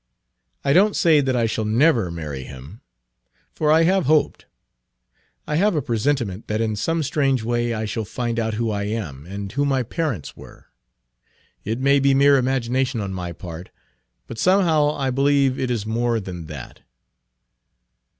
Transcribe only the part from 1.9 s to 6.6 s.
marry him; for I have hoped I have a presentiment that